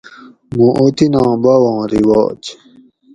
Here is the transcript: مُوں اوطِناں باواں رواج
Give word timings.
مُوں 0.55 0.71
اوطِناں 0.79 1.31
باواں 1.43 1.81
رواج 1.91 2.41